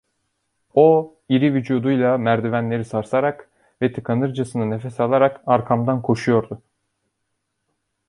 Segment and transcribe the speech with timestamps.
[0.73, 3.49] O, iri vücuduyla merdivenleri sarsarak
[3.81, 6.61] ve tıkanırcasına nefes alarak arkamdan koşuyordu.